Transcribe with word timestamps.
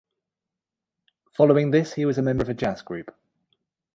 Following 1.37 1.69
this, 1.69 1.93
he 1.93 2.05
was 2.05 2.17
a 2.17 2.23
member 2.23 2.41
of 2.41 2.49
a 2.49 2.55
jazz 2.55 2.81
group. 2.81 3.15